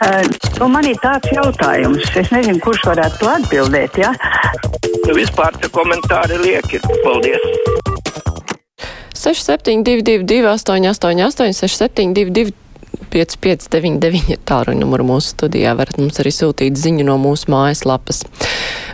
Uh, 0.00 0.24
nu, 0.56 0.66
man 0.72 0.86
ir 0.88 0.96
tāds 1.02 1.28
jautājums, 1.28 2.06
es 2.16 2.30
nezinu, 2.32 2.56
kurš 2.64 2.86
varētu 2.88 3.20
to 3.20 3.28
atbildēt. 3.28 3.98
Ja? 4.00 4.14
Nu, 5.04 5.12
vispār 5.12 5.58
tie 5.60 5.68
komentāri 5.74 6.38
lieki. 6.40 6.80
Paldies! 7.04 7.44
6722, 9.20 10.48
888, 10.48 11.52
672, 11.52 12.54
5599 13.12 14.34
ir 14.34 14.40
tālruņa 14.48 14.80
numuru 14.80 15.06
mūsu 15.12 15.34
studijā. 15.34 15.74
Varat 15.78 15.98
mums 16.00 16.20
arī 16.22 16.32
sūtīt 16.34 16.78
ziņu 16.78 17.06
no 17.08 17.16
mūsu 17.20 17.50
mājaslapas. 17.52 18.22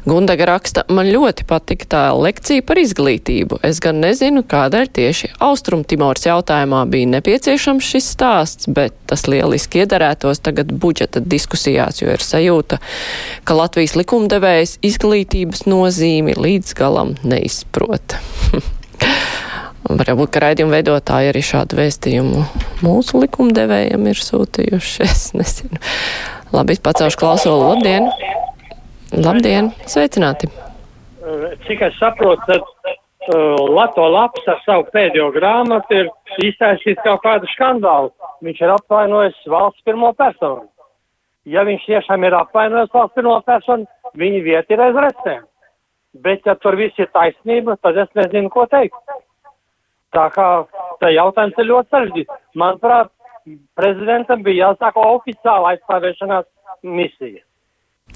Gundaga 0.06 0.46
raksta, 0.52 0.84
man 0.92 1.08
ļoti 1.10 1.46
patika 1.48 1.88
tā 1.90 2.02
lekcija 2.14 2.62
par 2.66 2.78
izglītību. 2.78 3.58
Es 3.66 3.80
gan 3.82 3.98
nezinu, 4.04 4.44
kādēļ 4.46 4.92
tieši 4.98 5.32
Austrum 5.42 5.82
Timors 5.88 6.28
jautājumā 6.28 6.84
bija 6.90 7.10
nepieciešams 7.16 7.90
šis 7.94 8.12
stāsts, 8.14 8.70
bet 8.70 8.94
tas 9.10 9.26
lieliski 9.26 9.82
iedarētos 9.82 10.44
tagad 10.46 10.70
budžeta 10.70 11.24
diskusijās, 11.24 12.02
jo 12.04 12.14
ir 12.14 12.22
sajūta, 12.22 12.78
ka 13.44 13.58
Latvijas 13.58 13.96
likumdevējs 13.98 14.78
izglītības 14.86 15.66
nozīmi 15.66 16.38
līdz 16.38 16.78
galam 16.78 17.16
neizprot. 17.26 18.20
Varbūt, 19.86 20.32
ka 20.34 20.40
raidījuma 20.42 20.80
veidotāji 20.80 21.30
arī 21.30 21.40
šādu 21.46 21.78
vēstījumu 21.78 22.42
mūsu 22.82 23.20
likumdevējiem 23.22 24.08
ir 24.10 24.22
sūtījuši. 24.28 25.06
Es 25.06 25.28
nezinu. 25.36 25.78
Labi, 26.54 26.74
pacelšu 26.82 27.20
klausulu. 27.20 27.68
Labdien! 27.70 28.08
Labdien! 29.14 29.70
Sveicināti! 29.86 30.50
Cik 31.66 31.84
es 31.86 31.94
saprotu, 32.00 32.42
tad 32.48 32.64
uh, 33.34 33.66
Lato 33.70 34.06
Laps 34.10 34.46
ar 34.50 34.58
savu 34.64 34.86
pēdējo 34.94 35.28
grāmatu 35.34 36.00
ir 36.00 36.10
iztaisījis 36.48 37.02
kaut 37.04 37.22
kādu 37.22 37.50
skandālu. 37.54 38.10
Viņš 38.46 38.62
ir 38.62 38.72
apvainojis 38.74 39.38
valsts 39.50 39.86
pirmo 39.86 40.10
personu. 40.18 40.66
Ja 41.46 41.62
viņš 41.66 41.86
tiešām 41.86 42.26
ir 42.26 42.34
apvainojis 42.38 42.90
valsts 42.94 43.14
pirmo 43.18 43.38
personu, 43.46 43.86
viņa 44.18 44.42
vieta 44.46 44.74
ir 44.74 44.82
aiz 44.88 44.98
recēm. 45.06 45.46
Bet, 46.26 46.42
ja 46.48 46.56
tur 46.58 46.78
viss 46.78 46.98
ir 46.98 47.10
taisnība, 47.14 47.76
tad 47.84 47.98
es 48.02 48.10
nezinu, 48.18 48.50
ko 48.50 48.64
teikt. 48.72 48.96
Tā 50.16 50.26
kā 50.32 50.48
tā 51.02 51.12
jautājums 51.12 51.58
ir 51.60 51.68
ļoti 51.70 51.92
sarežģīts. 51.92 52.38
Manuprāt, 52.56 53.10
prezidentam 53.78 54.44
bija 54.46 54.70
jāsaka 54.70 55.02
oficiāla 55.12 55.74
aizstāvēšanās 55.74 56.46
misija. 56.82 57.42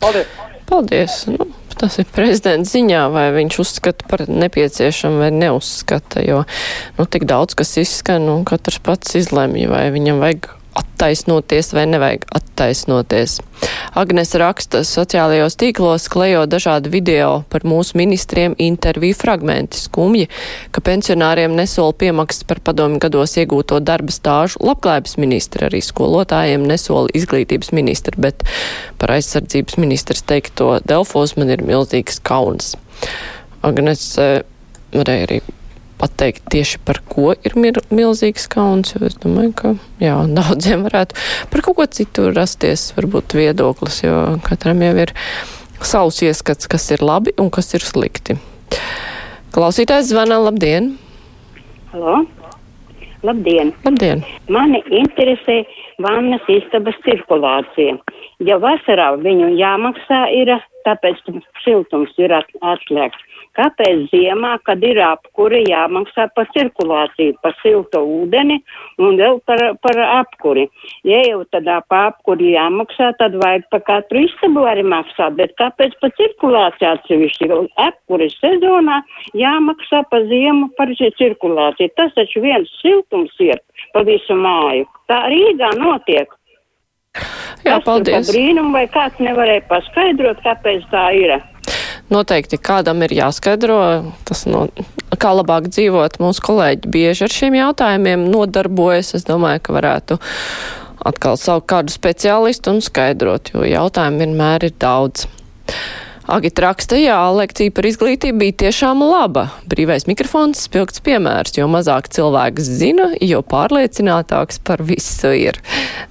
Paldies! 0.01 0.31
Paldies! 0.71 1.17
Nu, 1.29 1.49
tas 1.81 1.99
ir 2.01 2.09
prezidents 2.15 2.73
ziņā, 2.73 3.03
vai 3.13 3.27
viņš 3.35 3.59
uzskata 3.65 4.07
par 4.09 4.25
nepieciešamu 4.31 5.21
vai 5.25 5.31
neuzskata, 5.35 6.23
jo 6.25 6.45
nu, 6.97 7.07
tik 7.11 7.27
daudz 7.29 7.59
kas 7.59 7.75
izskan, 7.83 8.29
un 8.33 8.47
katrs 8.49 8.81
pats 8.87 9.19
izlemj, 9.21 9.67
vai 9.73 9.89
viņam 9.93 10.23
vajag 10.23 10.53
attaisnoties 10.75 11.73
vai 11.75 11.87
nevajag 11.87 12.25
attaisnoties. 12.35 13.39
Agnes 13.97 14.35
raksta 14.39 14.83
sociālajos 14.87 15.57
tīklos, 15.61 16.09
klejo 16.13 16.45
dažādi 16.47 16.93
video 16.93 17.43
par 17.51 17.65
mūsu 17.67 17.99
ministriem 17.99 18.55
interviju 18.59 19.17
fragmenti 19.19 19.81
skumji, 19.81 20.29
ka 20.71 20.83
pensionāriem 20.85 21.57
nesola 21.59 21.97
piemaksas 21.97 22.47
par 22.49 22.63
padomu 22.65 23.01
gados 23.03 23.37
iegūto 23.41 23.81
darba 23.85 24.15
stāžu 24.15 24.63
labklājības 24.65 25.17
ministra, 25.21 25.69
arī 25.69 25.83
skolotājiem 25.85 26.67
nesola 26.69 27.11
izglītības 27.17 27.73
ministra, 27.77 28.17
bet 28.21 28.45
par 29.01 29.17
aizsardzības 29.17 29.81
ministrs 29.81 30.25
teikto 30.29 30.79
Delfos 30.87 31.37
man 31.41 31.51
ir 31.51 31.65
milzīgs 31.67 32.23
kauns. 32.23 32.77
Agnes 33.67 34.13
varēja 34.95 35.27
arī 35.27 35.41
pateikt 36.01 36.49
tieši 36.53 36.81
par 36.87 37.03
ko 37.11 37.35
ir 37.37 37.57
milzīgs 37.61 38.49
kauns, 38.51 38.95
jo 38.95 39.05
es 39.09 39.19
domāju, 39.21 39.55
ka 39.57 39.75
jā, 40.03 40.17
daudziem 40.39 40.87
varētu 40.89 41.19
par 41.53 41.65
kaut 41.67 41.81
ko 41.81 41.89
citu 42.01 42.31
rasties 42.35 42.91
varbūt 42.97 43.37
viedoklis, 43.39 44.03
jo 44.07 44.17
katram 44.47 44.83
jau 44.87 44.95
ir 45.07 45.15
savs 45.81 46.21
ieskats, 46.27 46.69
kas 46.71 46.91
ir 46.95 47.05
labi 47.05 47.37
un 47.41 47.53
kas 47.53 47.73
ir 47.77 47.85
slikti. 47.85 48.37
Klausītājs 49.55 50.13
zvana, 50.13 50.39
labdien! 50.45 50.93
Halo! 51.91 52.21
Labdien! 53.27 53.73
Labdien! 53.85 54.23
Mani 54.49 54.79
interesē 54.97 55.61
vannas 56.01 56.45
istabas 56.49 56.97
cirkulācija. 57.05 57.99
Ja 58.47 58.57
vasarā 58.63 59.11
viņu 59.21 59.51
jāmaksā 59.59 60.21
ir, 60.39 60.55
tāpēc 60.87 61.21
siltums 61.65 62.15
ir 62.23 62.33
atslēgts. 62.33 63.27
Kāpēc 63.61 64.07
ziemā, 64.09 64.55
kad 64.65 64.81
ir 64.87 64.97
apkuri, 65.05 65.59
jāmaksā 65.69 66.31
par 66.37 66.47
cirkulāciju, 66.55 67.35
par 67.45 67.53
silto 67.61 68.01
ūdeni 68.01 68.57
un 69.03 69.19
vēl 69.21 69.37
par, 69.45 69.61
par 69.85 70.01
apkuri? 70.07 70.65
Ja 71.05 71.21
jau 71.27 71.43
tādā 71.53 71.81
par 71.91 72.15
apkuri 72.15 72.55
jāmaksā, 72.55 73.11
tad 73.21 73.37
vajag 73.43 73.67
par 73.75 73.85
katru 73.91 74.25
istabu 74.25 74.65
arī 74.71 74.87
maksāt, 74.89 75.37
bet 75.37 75.53
kāpēc 75.61 75.99
par 76.01 76.15
cirkulāciju 76.17 76.89
atsevišķi? 76.95 77.51
Apkuri 77.85 78.31
sezonā 78.39 79.03
jāmaksā 79.37 80.07
par 80.09 80.25
ziemu 80.33 80.71
par 80.81 80.95
cirkulāciju. 80.97 81.93
Tas 82.01 82.17
taču 82.17 82.41
viens 82.47 82.73
siltums 82.81 83.37
ir 83.45 83.61
pa 83.93 84.07
visu 84.09 84.37
māju. 84.41 84.89
Tā 85.11 85.27
Rīgā 85.29 85.75
notiek. 85.77 86.33
Jā, 87.67 87.77
paldies. 87.85 88.31
Brīnum, 88.31 88.73
vai 88.73 88.87
kāds 88.89 89.21
nevarēja 89.21 89.67
paskaidrot, 89.69 90.41
kāpēc 90.47 90.87
tā 90.93 91.11
ir? 91.19 91.35
Noteikti 92.11 92.59
kādam 92.59 93.05
ir 93.07 93.15
jāskaidro, 93.15 93.79
tas 94.27 94.43
no, 94.51 94.67
kā 95.21 95.31
labāk 95.37 95.69
dzīvot. 95.71 96.19
Mūsu 96.23 96.43
kolēģi 96.49 96.91
bieži 96.91 97.27
ar 97.27 97.35
šiem 97.35 97.57
jautājumiem 97.61 98.27
nodarbojas. 98.33 99.15
Es 99.19 99.27
domāju, 99.29 99.63
ka 99.67 99.77
varētu 99.79 100.19
atkal 101.07 101.39
saukt 101.41 101.69
kādu 101.71 101.95
speciālistu 101.95 102.75
un 102.75 102.85
skaidrot, 102.85 103.55
jo 103.55 103.65
jautājumu 103.65 104.25
vienmēr 104.25 104.69
ir 104.69 104.79
daudz. 104.83 105.29
Agita 106.31 106.63
raksta, 106.63 106.95
jā, 107.01 107.17
lekcija 107.35 107.73
par 107.75 107.87
izglītību 107.89 108.39
bija 108.39 108.57
tiešām 108.65 109.01
laba. 109.03 109.49
Brīvais 109.71 110.07
mikrofons 110.07 110.61
spilgts 110.69 111.03
piemērs, 111.03 111.57
jo 111.59 111.67
mazāk 111.71 112.07
cilvēks 112.15 112.69
zina, 112.79 113.09
jo 113.19 113.41
pārliecinātāks 113.43 114.61
par 114.67 114.85
visu 114.87 115.33
ir. 115.35 115.59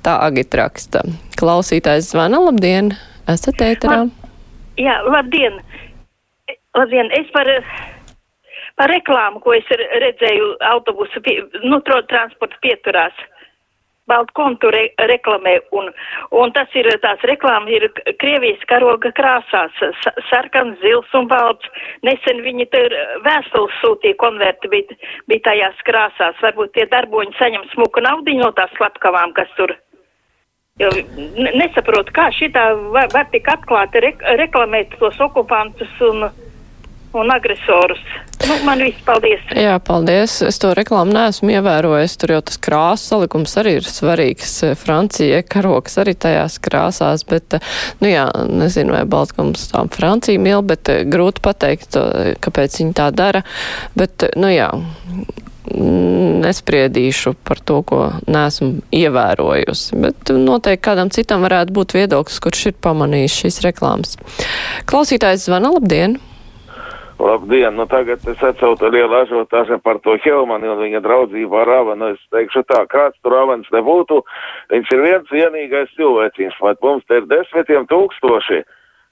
Tā 0.03 0.17
Agita 0.25 0.65
raksta. 0.65 1.05
Klausītājs 1.39 2.11
zvana, 2.11 2.41
labdien, 2.49 2.91
esat 3.31 3.63
ēterā. 3.63 4.01
Jā, 4.79 4.99
labdien. 5.07 5.61
Labdien, 6.77 7.09
es 7.17 7.29
par, 7.33 7.49
par 8.77 8.91
reklāmu, 8.93 9.41
ko 9.41 9.55
es 9.57 9.67
redzēju 10.05 10.53
autobusu, 10.69 11.21
pie, 11.25 11.41
nu, 11.65 11.81
transporta 11.85 12.61
pieturās. 12.61 13.25
Baltkontu 14.09 14.71
re, 14.73 14.87
reklamē, 15.05 15.51
un, 15.77 15.91
un 16.33 16.53
tas 16.55 16.71
ir, 16.77 16.87
tās 17.03 17.21
reklāmas 17.29 17.69
ir 17.75 17.83
Krievijas 18.21 18.63
karoga 18.71 19.11
krāsās, 19.13 19.75
sarkans, 20.31 20.79
zils 20.81 21.13
un 21.17 21.27
balts. 21.29 21.69
Nesen 22.07 22.41
viņi 22.45 22.65
tur 22.73 22.95
vēstules 23.27 23.77
sūtīja, 23.83 24.17
konverti 24.23 24.71
bija, 24.73 24.97
bija 25.29 25.45
tajās 25.51 25.85
krāsās. 25.85 26.41
Varbūt 26.41 26.73
tie 26.77 26.87
darboņi 26.89 27.37
saņem 27.37 27.69
smuku 27.75 28.01
naudiņu 28.01 28.47
no 28.47 28.49
tās 28.57 28.73
slepkavām, 28.79 29.35
kas 29.37 29.53
tur. 29.59 29.75
Jo 30.81 30.89
nesaprotu, 31.59 32.13
kā 32.15 32.29
šitā 32.33 32.69
var, 32.95 33.09
var 33.13 33.29
tik 33.33 33.49
atklāti 33.51 34.01
re, 34.01 34.13
reklamēt 34.41 34.97
tos 34.97 35.17
okupantus 35.21 35.91
un 36.07 36.31
un 37.13 37.31
agresorus. 37.31 38.01
Nu, 38.47 38.55
man 38.65 38.79
viss 38.83 39.01
paldies. 39.05 39.41
Jā, 39.57 39.75
paldies. 39.83 40.39
Es 40.45 40.59
to 40.61 40.71
reklāmu 40.77 41.13
neesmu 41.15 41.51
ievērojis. 41.57 42.15
Tur 42.21 42.35
jau 42.35 42.39
tas 42.45 42.59
krāsas 42.61 43.09
salikums 43.11 43.55
arī 43.59 43.75
ir 43.79 43.89
svarīgs. 43.89 44.53
Francija 44.79 45.41
karoks 45.43 45.99
arī 46.01 46.15
tajās 46.15 46.59
krāsās, 46.63 47.25
bet, 47.29 47.59
nu 47.99 48.11
jā, 48.11 48.29
nezinu, 48.47 48.95
vai 48.95 49.03
Baltkums 49.09 49.67
tā 49.73 49.83
Francija 49.93 50.41
mīl, 50.41 50.63
bet 50.65 50.91
eh, 50.93 51.03
grūti 51.09 51.43
pateikt, 51.45 51.99
kāpēc 52.43 52.79
viņi 52.81 52.97
tā 52.97 53.09
dara. 53.15 53.43
Bet, 53.97 54.29
nu 54.39 54.53
jā, 54.53 54.71
nespriedīšu 55.69 57.35
par 57.45 57.59
to, 57.61 57.81
ko 57.85 57.99
neesmu 58.29 58.79
ievērojusi, 58.95 59.99
bet 60.01 60.31
noteikti 60.33 60.85
kādam 60.87 61.11
citam 61.13 61.43
varētu 61.45 61.75
būt 61.75 61.95
viedoklis, 61.97 62.39
kurš 62.43 62.65
ir 62.71 62.79
pamanījis 62.81 63.37
šīs 63.43 63.61
reklāmas. 63.67 64.17
Klausītājs 64.89 65.45
zvana, 65.49 65.73
labdien! 65.75 66.17
Labdien, 67.19 67.75
nu 67.75 67.83
tagad 67.85 68.23
es 68.31 68.43
atcautu 68.47 68.87
lielu 68.87 69.11
ažotāžu 69.17 69.75
par 69.83 69.97
to 69.99 70.15
Helmani 70.23 70.69
un 70.71 70.79
viņa 70.79 71.01
draudzību 71.03 71.57
ar 71.59 71.67
Ravanu. 71.67 72.13
Es 72.15 72.21
teikšu 72.31 72.63
tā, 72.69 72.85
kāds 72.87 73.19
tur 73.19 73.35
Ravans 73.35 73.67
nebūtu, 73.75 74.21
viņš 74.71 74.93
ir 74.95 75.03
viens 75.03 75.33
vienīgais 75.35 75.91
cilvēciņš, 75.99 76.55
bet 76.63 76.79
mums 76.87 77.03
te 77.09 77.19
ir 77.19 77.27
desmitiem 77.27 77.89
tūkstoši 77.91 78.61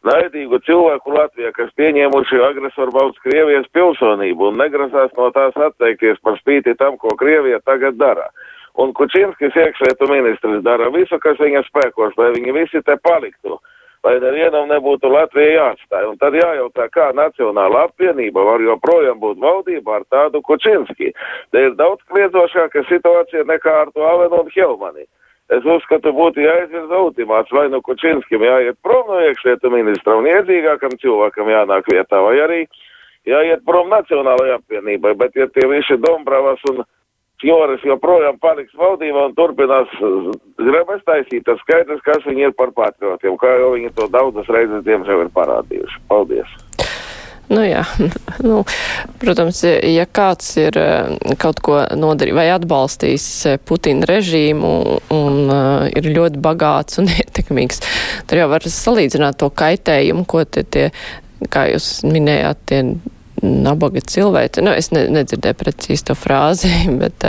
naidīgu 0.07 0.61
cilvēku 0.63 1.17
Latvijā, 1.17 1.51
kas 1.51 1.73
pieņēmuši 1.75 2.39
agresoru 2.47 2.95
valsts 2.95 3.23
Krievijas 3.27 3.67
pilsonību 3.75 4.53
un 4.53 4.61
negrasās 4.63 5.11
no 5.19 5.27
tās 5.35 5.57
atteikties 5.67 6.23
par 6.23 6.39
spīti 6.39 6.77
tam, 6.79 6.95
ko 7.01 7.11
Krievija 7.19 7.59
tagad 7.67 7.99
dara. 7.99 8.29
Un 8.79 8.93
Kučinskis 8.95 9.57
iekšlietu 9.57 10.07
ministrs 10.07 10.63
dara 10.63 10.87
visu, 10.95 11.19
kas 11.19 11.39
viņa 11.43 11.65
spēkos, 11.67 12.15
lai 12.15 12.31
viņi 12.37 12.55
visi 12.55 12.83
te 12.87 12.95
paliktu 13.03 13.59
lai 14.05 14.15
nevienam 14.21 14.69
nebūtu 14.71 15.09
Latvija 15.11 15.53
jāatstāj. 15.57 16.07
Un 16.11 16.17
tad 16.21 16.37
jājautā, 16.37 16.87
kā 16.93 17.09
Nacionāla 17.17 17.87
apvienība 17.87 18.43
var 18.45 18.63
joprojām 18.63 19.19
būt 19.21 19.41
valdībā 19.43 19.99
ar 19.99 20.07
tādu 20.13 20.41
Kučinski. 20.45 21.13
Te 21.51 21.63
ir 21.69 21.77
daudz 21.79 22.03
kliedzošāka 22.11 22.85
situācija 22.89 23.47
nekā 23.49 23.77
ar 23.85 23.93
to 23.95 24.05
Avenu 24.07 24.43
un 24.43 24.51
Helmani. 24.55 25.07
es 25.47 25.63
uzskatu, 25.63 26.11
būtu 26.11 26.43
jāizvirza 26.43 26.97
ultimāts, 26.99 27.51
vai 27.55 27.69
nu 27.71 27.79
Kučinskim 27.81 28.43
jāiet 28.43 28.75
prom 28.83 29.07
no 29.07 29.19
iekšlietu 29.23 29.71
ministra 29.71 30.17
un 30.19 30.27
iedzīgākam 30.27 30.97
cilvēkam 30.99 31.47
jānāk 31.47 31.87
vietā, 31.87 32.19
vai 32.19 32.35
arī 32.43 32.59
jāiet 33.27 33.63
prom 33.63 33.87
Nacionālajai 33.93 34.57
apvienībai, 34.57 35.15
bet 35.15 35.39
ja 35.39 35.47
tie 35.47 35.67
visi 35.71 35.95
Dombravas 36.03 36.59
un 36.71 36.83
Fjoris 37.41 37.83
joprojām 37.85 38.39
paliks 38.41 38.73
valdībā 38.77 39.27
un 39.29 39.35
turpinās 39.37 39.91
grebas 40.57 41.03
taisīt, 41.05 41.45
tas 41.45 41.61
skaidrs, 41.61 42.01
kas 42.05 42.25
viņi 42.25 42.49
ir 42.49 42.55
par 42.57 42.73
patriotiem, 42.73 43.37
kā 43.37 43.51
jau 43.61 43.75
viņi 43.75 43.93
to 43.97 44.07
daudzas 44.13 44.49
reizes 44.49 44.85
diemžēl 44.87 45.27
ir 45.27 45.33
parādījuši. 45.35 46.01
Paldies! 46.09 46.55
Nu, 47.47 47.61
jā, 47.63 47.83
nu, 48.49 48.63
protams, 49.21 49.61
ja 49.63 50.05
kāds 50.09 50.49
ir 50.59 50.77
eh, 50.81 51.13
kaut 51.39 51.61
ko 51.63 51.79
nodarījis 51.95 52.35
vai 52.35 52.47
atbalstījis 52.51 53.27
eh, 53.47 53.59
Putina 53.63 54.07
režīmu 54.09 54.71
un 55.15 55.37
uh, 55.45 55.85
ir 55.87 56.09
ļoti 56.11 56.41
bagāts 56.43 56.99
un 56.99 57.07
ietekmīgs, 57.21 57.79
tad 58.27 58.41
jau 58.41 58.49
var 58.51 58.67
salīdzināt 58.67 59.39
to 59.39 59.51
kaitējumu, 59.61 60.25
ko 60.27 60.43
te 60.43 60.65
tie, 60.67 60.89
kā 61.53 61.69
jūs 61.71 62.01
minējāt, 62.07 62.65
tie 62.67 62.81
nabaga 63.47 64.01
cilvēki. 64.03 64.63
Nu, 64.65 64.73
es 64.75 64.91
ne, 64.95 65.05
nedzirdēju 65.13 65.57
precīzi 65.59 66.07
to 66.09 66.17
frāzi, 66.17 66.71
bet 67.01 67.25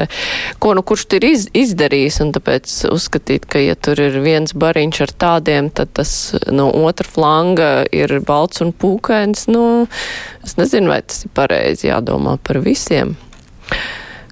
ko 0.63 0.75
nu 0.79 0.85
kurš 0.87 1.07
ir 1.19 1.29
iz, 1.29 1.47
izdarījis, 1.57 2.21
un 2.25 2.33
tāpēc 2.37 2.75
uzskatīt, 2.93 3.49
ka 3.51 3.63
ja 3.63 3.77
tur 3.79 4.01
ir 4.03 4.19
viens 4.25 4.55
bariņš 4.59 5.03
ar 5.07 5.15
tādiem, 5.25 5.71
tad 5.75 5.95
tas 5.99 6.13
no 6.53 6.71
otra 6.85 7.09
flanga 7.09 7.71
ir 7.95 8.19
balts 8.27 8.65
un 8.65 8.75
pūkains, 8.77 9.49
nu, 9.53 9.65
es 10.45 10.59
nezinu, 10.61 10.93
vai 10.93 11.03
tas 11.07 11.25
ir 11.25 11.35
pareizi 11.37 11.91
jādomā 11.91 12.39
par 12.43 12.61
visiem. 12.65 13.17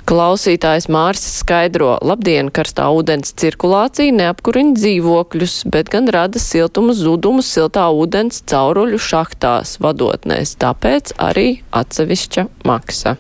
Klausītājs 0.07 0.85
Mārcis 0.87 1.41
skaidro, 1.41 1.97
labdien, 2.07 2.47
karstā 2.55 2.85
ūdens 2.95 3.33
cirkulācija 3.41 4.15
neapkurina 4.15 4.77
dzīvokļus, 4.79 5.55
bet 5.75 5.91
gan 5.91 6.07
rada 6.15 6.39
siltumu 6.39 6.95
zudumu 6.95 7.43
siltā 7.43 7.89
ūdens 7.91 8.45
cauruļu 8.47 9.01
šahtās 9.03 9.81
vadotnēs, 9.83 10.53
tāpēc 10.63 11.11
arī 11.19 11.49
atsevišķa 11.75 12.47
maksa. 12.71 13.17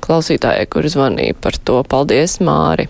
Klausītājai, 0.00 0.64
kur 0.72 0.88
zvanīja 0.88 1.36
par 1.36 1.60
to, 1.60 1.82
paldies, 1.84 2.38
Māri! 2.40 2.88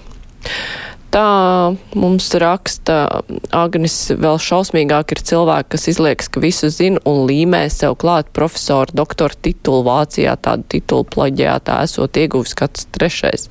Tā 1.10 1.74
mums 1.98 2.28
raksta 2.38 3.22
Agnis 3.50 3.96
vēl 4.14 4.36
šausmīgāk 4.38 5.16
ir 5.16 5.20
cilvēki, 5.26 5.70
kas 5.74 5.88
izliekas, 5.90 6.28
ka 6.30 6.42
visu 6.42 6.70
zina 6.70 7.02
un 7.08 7.24
līmē 7.26 7.64
sev 7.74 7.96
klāt 7.98 8.30
profesoru 8.36 8.94
doktoru 8.94 9.34
titulu 9.42 9.82
Vācijā, 9.88 10.36
tādu 10.38 10.68
titulu 10.76 11.08
plaģijātā 11.10 11.80
esot 11.88 12.20
ieguvis 12.20 12.54
kāds 12.54 12.86
trešais. 12.94 13.48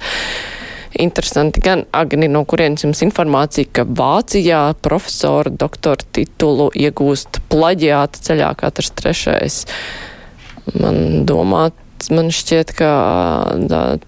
Interesanti 1.03 1.59
gan, 1.61 1.83
Agni, 1.91 2.29
no 2.31 2.45
kurienes 2.47 2.87
jums 2.87 3.03
informācija, 3.03 3.67
ka 3.75 3.83
Vācijā 3.83 4.61
profesoru 4.79 5.51
doktoru 5.51 6.07
titulu 6.15 6.69
iegūst 6.79 7.41
plaģijāta 7.51 8.23
ceļā 8.23 8.53
katrs 8.63 8.95
trešais. 8.95 9.59
Man 10.79 11.27
domāt, 11.27 11.75
man 12.13 12.31
šķiet, 12.33 12.71
ka 12.79 12.89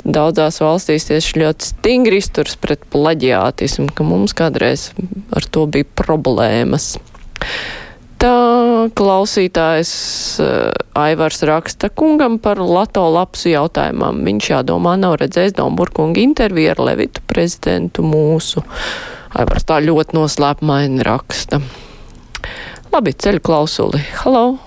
daudzās 0.05 0.61
valstīs 0.63 1.09
tieši 1.09 1.41
ļoti 1.43 1.69
stingri 1.73 2.21
izturs 2.21 2.55
pret 2.61 2.83
plaģiātismu, 2.93 3.91
ka 3.95 4.07
mums 4.07 4.35
kādreiz 4.37 4.89
ar 5.35 5.47
to 5.51 5.67
bija 5.71 5.87
problēmas. 5.99 6.95
Tā 8.21 8.31
klausītājs 8.93 9.91
Aivars 10.93 11.41
raksta 11.49 11.89
kungam 11.89 12.37
par 12.41 12.61
Lato 12.61 13.07
lapsu 13.09 13.49
jautājumam. 13.49 14.21
Viņš 14.27 14.49
jādomā 14.53 14.93
nav 15.01 15.17
redzējis 15.23 15.57
Domburkunga 15.57 16.21
interviju 16.21 16.75
ar 16.75 16.83
Levitu 16.91 17.25
prezidentu 17.25 18.05
mūsu. 18.05 18.61
Aivars 19.33 19.65
tā 19.65 19.81
ļoti 19.81 20.19
noslēpmaini 20.19 21.01
raksta. 21.07 21.63
Labi, 22.93 23.17
ceļu 23.17 23.41
klausuli. 23.41 24.05
Halo! 24.21 24.59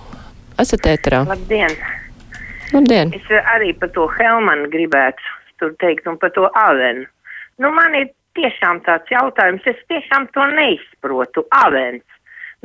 Esat 0.59 0.91
ēterā. 0.91 1.23
Labdien! 1.29 1.94
Labdien! 2.73 3.13
Es 3.13 3.27
arī 3.53 3.73
par 3.77 3.91
to 3.93 4.07
Helmanu 4.17 4.69
gribētu 4.73 5.33
tur 5.61 5.75
teikt 5.81 6.07
un 6.09 6.17
par 6.21 6.33
to 6.35 6.49
Avenu. 6.57 7.05
Nu, 7.61 7.71
man 7.71 7.95
ir 7.95 8.09
tiešām 8.35 8.81
tāds 8.87 9.11
jautājums, 9.11 9.63
es 9.69 9.79
tiešām 9.91 10.27
to 10.35 10.43
neizprotu. 10.55 11.45
Avens. 11.63 12.03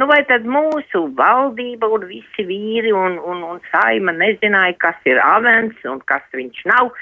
Nu, 0.00 0.06
vai 0.08 0.22
tad 0.24 0.46
mūsu 0.48 1.02
valdība 1.18 1.90
un 1.92 2.06
visi 2.08 2.44
vīri 2.48 2.92
un, 2.96 3.18
un, 3.20 3.42
un 3.44 3.58
saima 3.68 4.14
nezināja, 4.16 4.78
kas 4.80 5.08
ir 5.10 5.20
avens 5.20 5.76
un 5.84 6.00
kas 6.08 6.24
viņš 6.32 6.62
nav? 6.70 6.92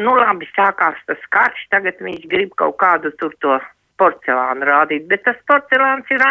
Nu, 0.00 0.16
labi, 0.18 0.48
sākās 0.56 0.98
tas 1.06 1.22
karš, 1.34 1.68
tagad 1.70 2.00
viņš 2.02 2.26
grib 2.32 2.56
kaut 2.58 2.76
kādu 2.82 3.12
tur 3.20 3.36
to 3.44 3.60
porcelānu 3.98 4.66
rādīt, 4.66 5.06
bet 5.10 5.22
tas 5.26 5.38
porcelāns 5.46 6.10
ir 6.10 6.24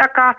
tā 0.00 0.08
kā 0.16 0.30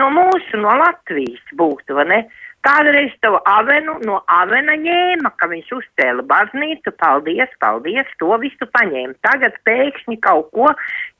no 0.00 0.08
mūsu, 0.14 0.60
no 0.60 0.72
Latvijas 0.80 1.54
būtu, 1.60 1.96
vai 1.98 2.08
ne? 2.12 2.20
Kādreiz 2.66 3.12
to 3.22 3.36
avenu 3.46 3.92
no 4.08 4.16
avena 4.26 4.74
ņēma, 4.80 5.30
ka 5.38 5.46
viņš 5.52 5.68
uzcēla 5.76 6.24
baznīcu, 6.26 6.90
paldies, 6.98 7.52
paldies, 7.62 8.08
to 8.18 8.32
visu 8.42 8.66
paņēma. 8.74 9.14
Tagad 9.22 9.54
pēkšņi 9.68 10.18
kaut 10.24 10.50
ko, 10.56 10.72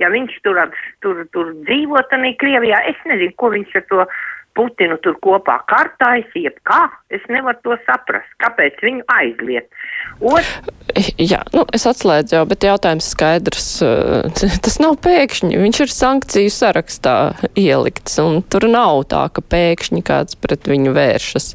ja 0.02 0.10
viņš 0.10 0.40
tur, 0.42 0.58
tur, 1.06 1.22
tur 1.36 1.52
dzīvo 1.68 2.02
tanī 2.10 2.34
Krievijā, 2.40 2.82
es 2.90 2.98
nezinu, 3.06 3.36
ko 3.38 3.52
viņš 3.54 3.78
ar 3.78 3.86
to 3.92 4.08
Putinu 4.56 4.96
tur 5.04 5.18
kopā 5.22 5.58
kartājas, 5.68 6.32
jeb 6.34 6.56
kā, 6.66 6.86
es 7.12 7.24
nevaru 7.32 7.60
to 7.64 7.76
saprast, 7.84 8.30
kāpēc 8.42 8.80
viņu 8.84 9.04
aizliet. 9.18 9.68
Ot... 10.24 10.72
Jā, 11.20 11.42
nu, 11.52 11.66
es 11.76 11.84
atslēdzu 11.88 12.38
jau, 12.38 12.44
bet 12.48 12.64
jautājums 12.64 13.10
skaidrs. 13.12 13.66
Tas 14.64 14.78
nav 14.80 14.96
pēkšņi, 15.04 15.58
viņš 15.60 15.80
ir 15.84 15.92
sankciju 15.92 16.52
sarakstā 16.52 17.16
ielikts, 17.58 18.16
un 18.22 18.40
tur 18.48 18.68
nav 18.70 19.04
tā, 19.12 19.26
ka 19.28 19.44
pēkšņi 19.44 20.02
kāds 20.06 20.38
pret 20.40 20.68
viņu 20.70 20.94
vēršas. 20.96 21.50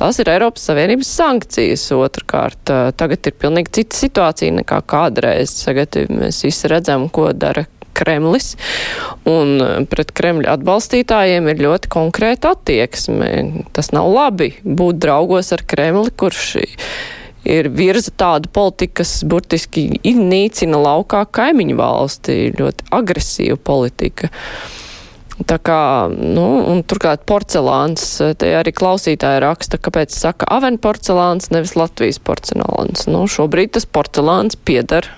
Tās 0.00 0.20
ir 0.20 0.32
Eiropas 0.34 0.66
Savienības 0.68 1.14
sankcijas 1.16 1.86
otrkārt. 1.96 2.74
Tagad 3.00 3.30
ir 3.30 3.38
pilnīgi 3.40 3.72
cita 3.80 4.02
situācija 4.04 4.58
nekā 4.60 4.82
kādreiz. 4.90 5.56
Tagad 5.64 5.96
mēs 6.12 6.44
visi 6.44 6.68
redzam, 6.70 7.08
ko 7.08 7.30
dara 7.32 7.64
Kremlis, 7.96 8.54
un 9.30 9.56
eh, 9.62 9.74
pret 9.90 10.12
Kremļa 10.16 10.58
atbalstītājiem 10.58 11.50
ir 11.52 11.66
ļoti 11.66 11.90
konkrēta 11.94 12.54
attieksme. 12.54 13.30
Tas 13.76 13.92
nav 13.96 14.10
labi 14.12 14.54
būt 14.64 15.02
draugos 15.02 15.52
ar 15.56 15.64
Kremli, 15.68 16.12
kurš 16.14 16.54
ir 17.44 17.68
virza 17.76 18.12
tādu 18.16 18.48
politiku, 18.52 19.02
kas 19.02 19.18
burtiski 19.28 19.88
iznīcina 20.06 20.80
laukā 20.80 21.24
kaimiņu 21.34 21.76
valsti, 21.76 22.38
ļoti 22.56 22.88
agresīva 22.94 23.58
politika. 23.60 24.30
Tā 25.34 25.56
kā, 25.58 26.06
nu, 26.14 26.44
un 26.70 26.84
turklāt 26.86 27.24
porcelāns, 27.26 28.04
te 28.38 28.52
arī 28.54 28.70
klausītāji 28.70 29.42
raksta, 29.42 29.80
kāpēc 29.82 30.14
saka 30.14 30.46
aven 30.54 30.78
porcelāns, 30.78 31.50
nevis 31.50 31.74
Latvijas 31.74 32.20
porcelāns. 32.22 33.08
Nu, 33.10 33.24
šobrīd 33.26 33.74
tas 33.74 33.88
porcelāns 33.90 34.54
piedar 34.54 35.10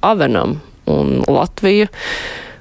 avenam, 0.00 0.58
un 0.90 1.20
Latvija. 1.28 1.90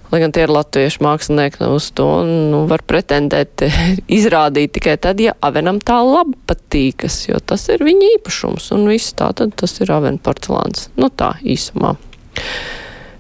Lai 0.09 0.23
gan 0.23 0.31
tie 0.33 0.47
ir 0.47 0.49
latviešu 0.49 1.03
mākslinieki, 1.05 1.59
nu, 1.61 1.75
uz 1.77 1.91
to 1.93 2.07
nu, 2.25 2.63
var 2.69 2.81
pretendēt, 2.89 3.61
izrādīt 4.19 4.73
tikai 4.79 4.95
tad, 4.97 5.21
ja 5.21 5.35
avenam 5.45 5.77
tā 5.77 5.99
labi 6.01 6.33
patīkas, 6.49 7.27
jo 7.27 7.37
tas 7.37 7.67
ir 7.69 7.85
viņa 7.85 8.15
īpašums 8.15 8.71
un 8.73 8.89
viss 8.89 9.13
tā, 9.13 9.29
tad 9.37 9.53
tas 9.59 9.77
ir 9.83 9.93
avena 9.93 10.17
porcelāns. 10.17 10.89
Nu 10.97 11.11
tā 11.13 11.35
īsumā. 11.45 11.93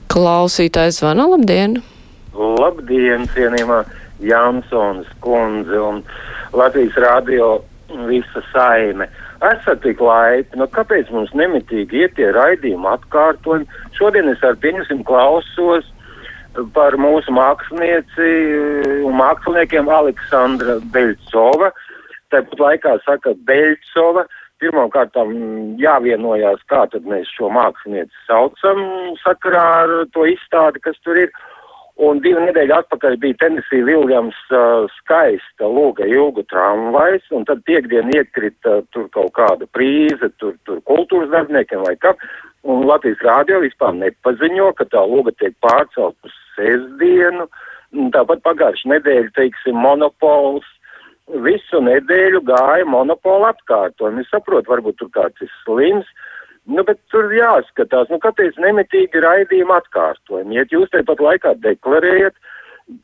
Klausītājs 0.09 1.03
zvana, 1.03 1.29
labdien! 1.29 1.77
Labdien, 2.33 3.29
cienījumā 3.35 3.83
Jansons 4.25 5.07
kundze 5.21 5.77
un 5.77 6.01
Latvijas 6.57 6.97
radio 6.97 7.59
visa 8.09 8.41
saime. 8.51 9.09
Esat 9.39 9.79
tik 9.85 10.01
laipni, 10.03 10.59
nu 10.59 10.65
kāpēc 10.67 11.07
mums 11.15 11.29
nemitīgi 11.37 12.01
iet 12.03 12.17
tie 12.17 12.27
raidījumi 12.35 12.89
atkārtojumi? 12.91 13.67
Šodien 13.95 14.27
es 14.33 14.41
ar 14.43 14.57
pieņemsim 14.59 15.05
klausos 15.07 15.87
par 16.75 16.97
mūsu 16.99 17.31
mākslinieci 17.31 18.31
un 19.07 19.15
māksliniekiem 19.15 19.87
Aleksandra 19.95 20.79
Beļcova. 20.91 21.71
Tāpat 22.33 22.65
laikā 22.65 22.97
saka 23.05 23.33
Beļcova. 23.47 24.25
Pirmkārt, 24.59 25.15
jāvienojās, 25.79 26.65
kā 26.67 26.81
tad 26.91 27.07
mēs 27.07 27.29
šo 27.31 27.47
mākslinieci 27.55 28.25
saucam 28.27 28.81
sakarā 29.21 29.63
ar 29.85 29.93
to 30.11 30.27
izstādi, 30.27 30.83
kas 30.83 30.99
tur 31.07 31.21
ir. 31.21 31.31
Un 31.99 32.21
divu 32.23 32.39
nedēļu 32.45 32.71
atpakaļ 32.77 33.17
bija 33.19 33.35
Tennessee 33.41 33.83
Viljams 33.83 34.37
uh, 34.55 34.85
skaista 35.01 35.67
loga 35.67 36.05
ilgu 36.07 36.45
tramvajs, 36.47 37.25
un 37.35 37.43
tad 37.49 37.65
piekdien 37.67 38.07
iekrita 38.15 38.77
uh, 38.79 38.85
tur 38.95 39.09
kaut 39.11 39.33
kāda 39.35 39.67
prīze, 39.75 40.29
tur, 40.39 40.53
tur 40.63 40.79
kultūras 40.87 41.27
darbiniekiem 41.33 41.83
vai 41.83 41.97
kam, 41.99 42.15
un 42.63 42.85
Latvijas 42.87 43.19
rādio 43.27 43.59
vispār 43.65 43.97
nepaziņo, 43.99 44.71
ka 44.79 44.87
tā 44.93 45.03
loga 45.11 45.35
tiek 45.43 45.57
pārcelt 45.65 46.15
uz 46.23 46.39
sestdienu, 46.55 47.49
un 47.91 48.11
tāpat 48.15 48.45
pagājuši 48.47 48.93
nedēļu, 48.93 49.35
teiksim, 49.35 49.83
monopols, 49.83 50.67
visu 51.43 51.83
nedēļu 51.83 52.45
gāja 52.47 52.87
monopola 52.87 53.51
apkārt, 53.51 53.99
un 54.07 54.23
es 54.23 54.31
saprotu, 54.31 54.71
varbūt 54.71 55.01
tur 55.03 55.11
kāds 55.19 55.43
ir 55.43 55.51
slims, 55.65 56.07
Nu, 56.69 56.83
bet 56.85 56.99
tur 57.09 57.31
jāskatās, 57.33 58.11
nu, 58.13 58.19
kāpēc 58.21 58.57
nemitīgi 58.61 59.21
raidījumi 59.23 59.73
atkārtojumi. 59.73 60.59
Ja 60.59 60.65
jūs 60.69 60.91
tepat 60.93 61.21
laikā 61.25 61.55
deklarējat, 61.63 62.35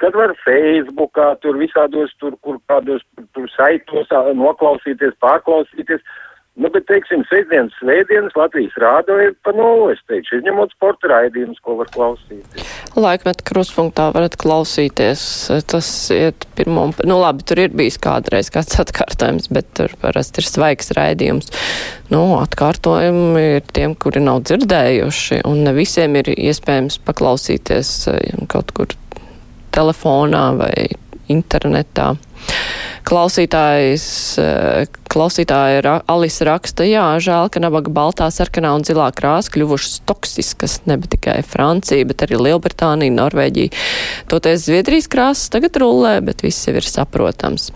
kad 0.01 0.17
var 0.17 0.35
Facebookā, 0.43 1.31
tur 1.41 1.57
visādos, 1.57 2.13
tur, 2.21 2.37
kur 2.45 2.59
kādos 2.69 3.01
tur, 3.15 3.25
tur 3.37 3.49
saitos 3.55 4.13
noklausīties, 4.37 5.17
pārklausīties. 5.23 6.05
Nu, 6.55 6.69
bet, 6.71 6.85
teiksim, 6.87 7.25
sestdienas, 7.27 7.73
svētdienas 7.81 8.35
Latvijas 8.39 8.75
rādo 8.79 9.17
ir 9.19 9.33
pa 9.43 9.51
nulli, 9.51 9.91
es 9.91 9.99
teikšu, 10.07 10.37
izņemot 10.39 10.71
sporta 10.71 11.09
raidījumus, 11.11 11.59
ko 11.59 11.75
var 11.81 11.89
klausīties. 11.91 12.69
Laikmet 12.95 13.41
kruspunktā 13.43 14.05
varat 14.15 14.37
klausīties. 14.39 15.25
Tas 15.67 15.89
iet 16.15 16.47
pirmo, 16.55 16.85
nu 17.03 17.17
labi, 17.19 17.43
tur 17.43 17.59
ir 17.65 17.75
bijis 17.75 17.99
kādreiz 17.99 18.47
kāds 18.55 18.79
atkārtojums, 18.85 19.49
bet 19.51 19.67
tur 19.75 19.97
parasti 19.99 20.39
ir 20.39 20.47
svaigs 20.47 20.95
raidījums. 20.95 21.51
Nu, 22.13 22.23
atkārtojumi 22.39 23.45
ir 23.57 23.67
tiem, 23.75 23.97
kuri 23.99 24.23
nav 24.23 24.45
dzirdējuši, 24.47 25.41
un 25.49 25.65
ne 25.67 25.75
visiem 25.75 26.15
ir 26.21 26.31
iespējams 26.37 27.01
paklausīties 27.03 27.95
eh, 28.13 28.45
kaut 28.47 28.71
kur 28.77 28.95
telefonā 29.75 30.45
vai 30.55 30.87
internetā. 31.27 32.13
Klausītājs, 33.05 34.05
eh, 34.41 34.87
klausītāja 35.15 35.81
Ra- 35.85 36.01
Alisa 36.09 36.47
raksta, 36.49 36.83
jā, 36.89 37.03
žēl, 37.21 37.51
ka 37.53 37.61
nabaga 37.61 37.91
baltā, 37.93 38.25
sarkanā 38.33 38.73
un 38.75 38.83
zilā 38.83 39.11
krāsa 39.13 39.51
kļuvušas 39.53 39.99
toksiskas, 40.09 40.79
ne 40.89 40.97
tikai 40.97 41.37
Francija, 41.45 42.03
bet 42.09 42.25
arī 42.25 42.39
Lielbritānija, 42.41 43.13
Norvēģija. 43.13 43.71
Toties 44.31 44.65
Zviedrijas 44.65 45.07
krāsas 45.07 45.51
tagad 45.53 45.77
rullē, 45.77 46.17
bet 46.25 46.41
viss 46.41 46.65
jau 46.65 46.73
ir 46.73 46.87
saprotams. 46.89 47.69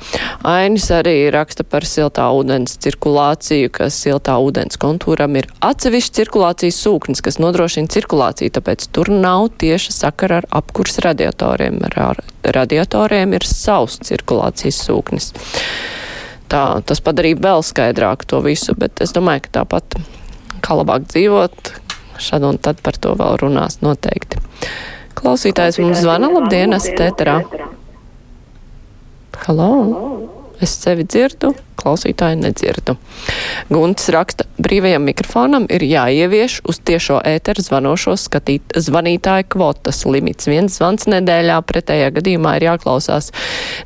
Ainis 0.43 0.89
arī 0.89 1.29
raksta 1.31 1.63
par 1.63 1.85
siltā 1.85 2.25
ūdens 2.33 2.79
cirkulāciju, 2.81 3.69
ka 3.71 3.91
siltā 3.93 4.35
ūdens 4.41 4.81
kontūram 4.81 5.37
ir 5.37 5.47
atsevišķi 5.61 6.23
cirkulācijas 6.23 6.81
sūknis, 6.81 7.21
kas 7.21 7.37
nodrošina 7.37 7.87
cirkulāciju, 7.87 8.49
tāpēc 8.57 8.89
tur 8.91 9.13
nav 9.13 9.51
tieša 9.61 9.93
sakara 9.93 10.41
ar 10.41 10.49
apkurs 10.63 10.97
radiatoriem. 11.05 11.79
Ar 11.85 12.17
radiatoriem 12.43 13.33
ir 13.37 13.45
savs 13.45 13.99
cirkulācijas 14.07 14.79
sūknis. 14.87 15.18
Tā, 16.49 16.63
tas 16.81 17.01
padarīja 17.05 17.41
vēl 17.43 17.65
skaidrāk 17.65 18.25
to 18.29 18.41
visu, 18.45 18.73
bet 18.79 19.03
es 19.05 19.13
domāju, 19.13 19.45
ka 19.45 19.59
tāpat 19.61 19.99
kā 20.65 20.77
labāk 20.79 21.05
dzīvot, 21.11 21.73
šad 22.19 22.47
un 22.47 22.57
tad 22.61 22.81
par 22.85 22.97
to 22.97 23.13
vēl 23.19 23.37
runās 23.43 23.79
noteikti. 23.85 24.41
Klausītājs 25.19 25.81
mums 25.83 26.01
zvana, 26.01 26.31
labdien, 26.31 26.73
esat 26.77 27.05
ēterā. 27.09 27.39
Halo! 29.45 30.28
Es 30.59 30.73
sevi 30.75 31.05
dzirdu, 31.07 31.53
klausītāju 31.79 32.41
nedzirdu. 32.41 32.95
Gunts 33.71 34.09
raksta, 34.11 34.43
brīvajam 34.59 35.05
mikrofonam 35.07 35.67
ir 35.71 35.85
jāievieš 35.87 36.59
uz 36.67 36.81
tiešo 36.83 37.21
ēteru 37.27 37.63
zvanošo 37.63 38.17
skatīt, 38.19 38.75
zvanītāju 38.75 39.47
kvotas 39.55 40.03
limits. 40.09 40.49
Viens 40.51 40.75
zvans 40.75 41.07
nedēļā 41.11 41.61
pretējā 41.69 42.11
gadījumā 42.17 42.57
ir 42.59 42.67
jāklausās 42.67 43.31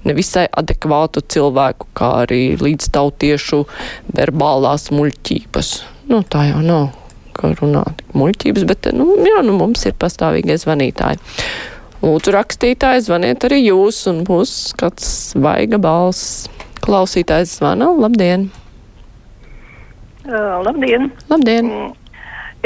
nevisai 0.08 0.48
adekvātu 0.50 1.22
cilvēku, 1.36 1.92
kā 1.98 2.10
arī 2.24 2.42
līdz 2.58 2.90
tautiešu 2.98 3.64
verbālās 4.18 4.90
muļķības. 4.96 5.76
Nu, 6.10 6.24
tā 6.26 6.48
jau 6.50 6.64
nav, 6.66 6.90
kā 7.38 7.54
runāt 7.60 8.02
muļķības, 8.18 8.66
bet, 8.70 8.90
nu, 8.98 9.12
jā, 9.30 9.46
nu, 9.46 9.54
mums 9.62 9.86
ir 9.86 9.94
pastāvīgie 10.02 10.58
zvanītāji. 10.62 11.22
Lūdzu, 12.04 12.34
rakstītāji, 12.36 13.06
zvaniet 13.06 13.46
arī 13.48 13.62
jūs, 13.64 14.02
un 14.12 14.26
būs 14.28 14.74
kāds 14.76 15.06
svaiga 15.32 15.78
balss. 15.80 16.50
Klausītājs 16.84 17.54
zvana. 17.62 17.88
Labdien! 17.96 18.50
Uh, 20.28 20.60
labdien! 20.66 21.08
Labdien! 21.32 21.70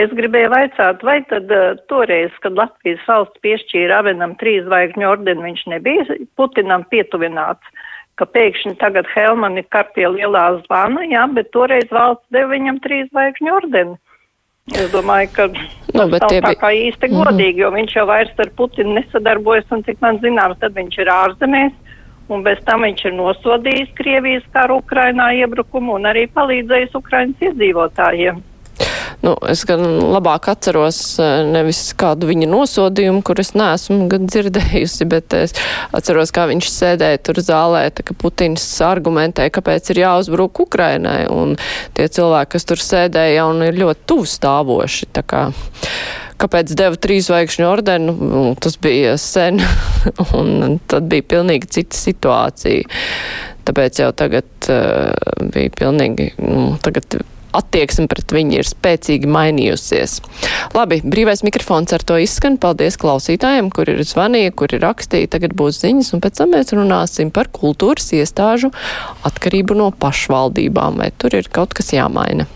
Es 0.02 0.10
gribēju 0.18 0.50
vaicāt, 0.56 1.06
vai 1.06 1.20
tad 1.30 1.54
uh, 1.54 1.78
toreiz, 1.90 2.34
kad 2.42 2.58
Latvijas 2.58 3.06
valsts 3.06 3.38
piešķīra 3.46 4.02
Avenam 4.02 4.34
trīs 4.42 4.66
zvaigžņu 4.66 5.06
ordeni, 5.06 5.46
viņš 5.52 5.64
nebija 5.70 6.18
Putinam 6.38 6.88
pietuvināts, 6.90 7.86
ka 8.18 8.26
pēkšņi 8.26 8.74
tagad 8.82 9.06
Helmani 9.14 9.62
kar 9.70 9.86
pie 9.94 10.10
lielā 10.18 10.48
zvana, 10.64 11.06
jā, 11.06 11.30
bet 11.38 11.54
toreiz 11.54 11.86
valsts 11.94 12.26
deva 12.34 12.56
viņam 12.56 12.82
trīs 12.82 13.06
zvaigžņu 13.14 13.54
ordeni. 13.54 13.98
Es 14.76 14.90
domāju, 14.92 15.30
ka 15.36 15.46
Nu, 15.98 16.06
tas 16.12 16.22
nav 16.22 16.34
tā 16.44 16.54
kā 16.60 16.70
īsti 16.76 17.10
godīgi, 17.14 17.64
jo 17.64 17.70
viņš 17.74 17.94
jau 17.96 18.06
vairs 18.10 18.42
ar 18.44 18.50
Putinu 18.60 18.98
nesadarbojas, 18.98 19.70
un 19.74 19.84
cik 19.88 20.02
man 20.04 20.20
zināms, 20.22 20.60
tad 20.62 20.76
viņš 20.78 20.98
ir 21.02 21.12
ārzemēs, 21.14 21.74
un 22.34 22.44
bez 22.46 22.60
tam 22.68 22.84
viņš 22.86 23.06
ir 23.08 23.16
nosodījis 23.18 23.96
Krievijas 23.98 24.46
karu 24.54 24.82
Ukrainā 24.84 25.32
iebrukumu 25.40 25.96
un 25.98 26.10
arī 26.12 26.28
palīdzējis 26.36 26.98
Ukrainas 27.00 27.48
iedzīvotājiem. 27.50 28.44
Nu, 29.26 29.34
es 29.50 29.64
gan 29.66 29.82
labāk 30.14 30.46
atceros 30.52 31.00
eh, 31.18 31.40
nevis 31.50 31.80
kādu 31.98 32.30
viņa 32.30 32.50
nosodījumu, 32.52 33.24
kur 33.26 33.40
es 33.42 33.56
neesmu 33.58 34.06
gan 34.12 34.28
dzirdējusi, 34.30 35.08
bet 35.10 35.34
es 35.34 35.56
atceros, 35.96 36.30
kā 36.36 36.46
viņš 36.52 36.70
sēdēja 36.70 37.24
tur 37.26 37.42
zālē, 37.42 37.88
tā, 37.98 38.06
ka 38.06 38.14
Putins 38.18 38.66
argumentē, 38.86 39.48
kāpēc 39.54 39.90
ir 39.94 40.04
jāuzbruk 40.04 40.62
Ukrainai, 40.68 41.24
un 41.34 41.56
tie 41.98 42.06
cilvēki, 42.14 42.52
kas 42.54 42.70
tur 42.70 42.84
sēdēja, 42.84 43.40
jau 43.40 43.48
ir 43.66 43.80
ļoti 43.82 44.06
tuvu 44.12 44.28
stāvoši. 44.30 45.10
Tā 45.18 45.24
kā, 45.26 45.42
kāpēc 46.38 46.76
deva 46.78 47.00
trīs 47.02 47.32
zvaigžņu 47.32 47.66
ordenu, 47.66 48.14
nu, 48.22 48.44
tas 48.62 48.78
bija 48.82 49.16
sen, 49.22 49.64
un 50.38 50.78
tad 50.86 51.10
bija 51.10 51.26
pilnīgi 51.34 51.72
cita 51.80 51.98
situācija. 51.98 53.00
Tāpēc 53.68 53.98
jau 54.00 54.12
tagad 54.16 54.70
uh, 54.72 55.50
bija 55.52 55.74
pilnīgi, 55.76 56.30
nu, 56.40 56.70
tagad 56.86 57.18
attieksme 57.60 58.08
pret 58.12 58.34
viņu 58.36 58.60
ir 58.60 58.70
spēcīgi 58.70 59.30
mainījusies. 59.32 60.20
Labi, 60.78 61.02
brīvais 61.06 61.44
mikrofons 61.48 61.96
ar 61.96 62.06
to 62.08 62.20
izskan. 62.22 62.60
Paldies 62.62 63.00
klausītājiem, 63.02 63.72
kur 63.74 63.90
ir 63.92 64.04
zvanīja, 64.08 64.54
kur 64.58 64.74
ir 64.74 64.84
rakstīja. 64.86 65.32
Tagad 65.38 65.56
būs 65.58 65.82
ziņas, 65.84 66.14
un 66.16 66.24
pēc 66.24 66.42
tam 66.42 66.54
mēs 66.56 66.74
runāsim 66.76 67.34
par 67.34 67.52
kultūras 67.54 68.12
iestāžu 68.18 68.74
atkarību 69.28 69.78
no 69.78 69.92
pašvaldībām, 69.92 71.02
vai 71.04 71.12
tur 71.18 71.38
ir 71.38 71.52
kaut 71.54 71.78
kas 71.78 71.94
jāmaina. 71.96 72.50